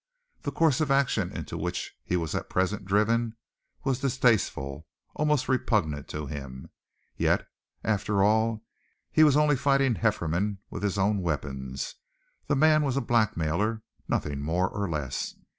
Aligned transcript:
The 0.41 0.51
course 0.51 0.81
of 0.81 0.89
action 0.89 1.31
into 1.31 1.55
which 1.59 1.95
he 2.03 2.17
was 2.17 2.33
at 2.33 2.49
present 2.49 2.85
driven 2.85 3.35
was 3.83 3.99
distasteful 3.99 4.87
almost 5.13 5.47
repugnant 5.47 6.07
to 6.07 6.25
him. 6.25 6.71
Yet, 7.17 7.47
after 7.83 8.23
all, 8.23 8.63
he 9.11 9.23
was 9.23 9.37
only 9.37 9.55
fighting 9.55 9.93
Hefferom 9.97 10.57
with 10.71 10.81
his 10.81 10.97
own 10.97 11.21
weapons. 11.21 11.97
The 12.47 12.55
man 12.55 12.81
was 12.83 12.97
a 12.97 13.01
blackmailer, 13.01 13.83
nothing 14.09 14.41
more 14.41 14.67
or 14.69 14.89
less. 14.89 15.35